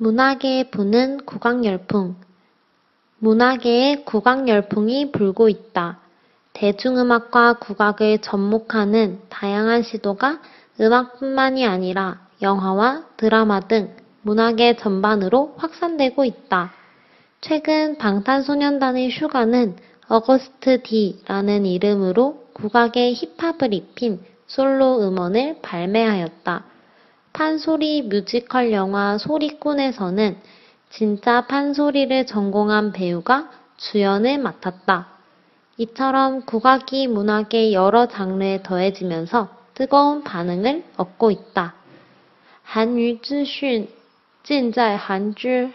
[0.00, 2.14] 문화계에 부는 국악열풍.
[3.18, 5.98] 문화계에 국악열풍이 불고 있다.
[6.52, 10.38] 대중음악과 국악을 접목하는 다양한 시도가
[10.80, 13.92] 음악뿐만이 아니라 영화와 드라마 등
[14.22, 16.72] 문화계 전반으로 확산되고 있다.
[17.40, 19.74] 최근 방탄소년단의 슈가는
[20.06, 26.77] 어거스트 D라는 이름으로 국악의 힙합을 입힌 솔로 음원을 발매하였다.
[27.33, 30.37] 판소리 뮤지컬 영화 소리꾼에서는
[30.89, 35.07] 진짜 판소리를 전공한 배우가 주연을 맡았다.
[35.77, 41.73] 이처럼 국악이 문학의 여러 장르에 더해지면서 뜨거운 반응을 얻고 있다.
[42.63, 43.87] 韩语资讯
[44.43, 45.71] 尽在韩知